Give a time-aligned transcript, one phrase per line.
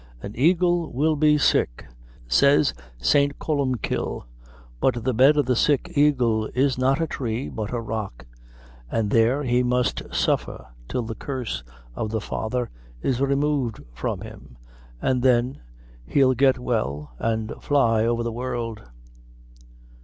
[0.23, 1.85] 'An eagle will be sick,'
[2.27, 3.37] says St.
[3.37, 4.23] Columbkill,
[4.79, 8.25] 'but the bed of the sick eagle is not a tree, but a rock;
[8.89, 12.71] an' there, he must suffer till the curse of the Father*
[13.03, 14.57] is removed from him;
[15.03, 15.61] an' then
[16.07, 18.81] he'll get well, an' fly over the world.'"